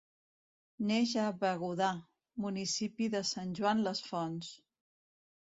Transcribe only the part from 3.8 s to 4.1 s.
les